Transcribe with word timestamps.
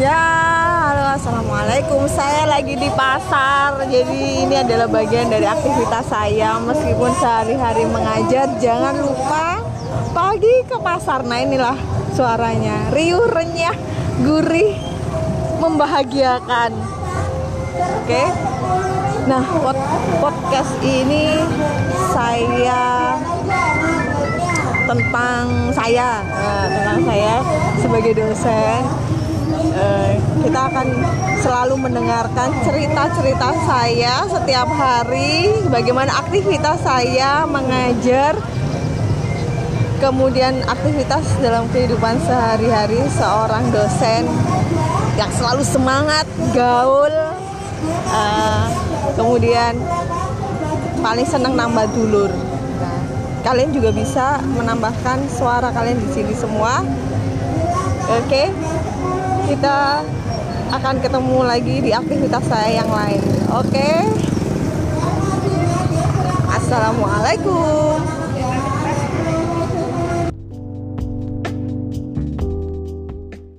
Ya, 0.00 0.16
halo 0.80 1.12
assalamualaikum. 1.12 2.08
Saya 2.08 2.48
lagi 2.48 2.72
di 2.72 2.88
pasar, 2.96 3.84
jadi 3.84 4.48
ini 4.48 4.56
adalah 4.56 4.88
bagian 4.88 5.28
dari 5.28 5.44
aktivitas 5.44 6.08
saya. 6.08 6.56
Meskipun 6.56 7.12
sehari-hari 7.20 7.84
mengajar, 7.84 8.48
jangan 8.56 8.96
lupa 8.96 9.60
pagi 10.16 10.64
ke 10.64 10.80
pasar. 10.80 11.20
Nah 11.28 11.44
inilah 11.44 11.76
suaranya, 12.16 12.88
riuh 12.96 13.28
renyah, 13.28 13.76
gurih, 14.24 14.72
membahagiakan. 15.60 16.72
Oke. 18.00 18.24
Nah, 19.28 19.44
pod- 19.60 19.88
podcast 20.24 20.80
ini 20.80 21.44
saya 22.16 23.20
tentang 24.88 25.44
saya, 25.76 26.24
Nah, 26.24 26.66
tentang 26.72 26.98
saya 27.04 27.34
sebagai 27.76 28.16
dosen. 28.16 28.80
Kita 30.40 30.60
akan 30.72 30.86
selalu 31.40 31.74
mendengarkan 31.88 32.50
cerita-cerita 32.64 33.48
saya 33.64 34.24
setiap 34.28 34.68
hari, 34.68 35.52
bagaimana 35.68 36.10
aktivitas 36.20 36.80
saya 36.82 37.44
mengajar, 37.48 38.36
kemudian 40.00 40.64
aktivitas 40.64 41.22
dalam 41.44 41.68
kehidupan 41.70 42.16
sehari-hari 42.24 43.00
seorang 43.14 43.68
dosen 43.68 44.24
yang 45.20 45.30
selalu 45.36 45.60
semangat, 45.64 46.24
gaul, 46.56 47.12
eh, 48.10 48.64
kemudian 49.14 49.76
paling 51.00 51.28
senang 51.28 51.56
nambah 51.56 51.88
dulur. 51.92 52.32
Kalian 53.40 53.72
juga 53.72 53.88
bisa 53.92 54.40
menambahkan 54.44 55.24
suara 55.32 55.72
kalian 55.72 55.96
di 55.96 56.08
sini 56.12 56.32
semua. 56.36 56.84
Oke, 58.10 58.52
kita 59.50 60.06
akan 60.70 61.02
ketemu 61.02 61.42
lagi 61.42 61.82
di 61.82 61.90
aktivitas 61.90 62.46
saya 62.46 62.70
yang 62.70 62.86
lain. 62.86 63.18
Oke, 63.50 63.90
assalamualaikum. 66.54 67.98